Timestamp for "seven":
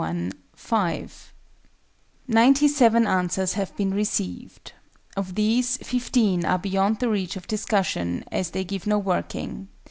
2.67-3.05